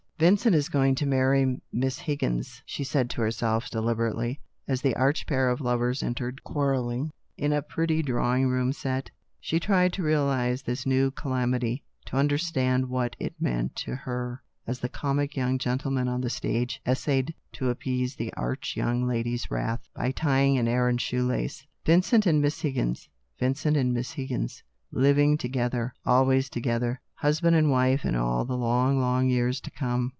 [0.21, 5.25] "Vincent is going to marry Miss Higgins," she said to herself deliberately, as the arch
[5.25, 7.65] pair of lovers entered quarrelling in a
[8.03, 9.09] drawing room set.
[9.39, 11.81] She tried to realise what this new calamity
[12.13, 18.31] meant to her, as the comic young gentleman on the stage essayed to appease the
[18.35, 21.65] arch young lady's wrath by tying an errant shoelace.
[21.83, 23.09] Vincent and Miss Higgins...
[23.39, 24.61] Vincent and Miss Higgins...
[24.91, 28.57] living to gether, always together, husband and wife in C il\ THE 8T0BT OF A
[28.57, 30.09] MODERN WOMAN.) all the long, long years to come.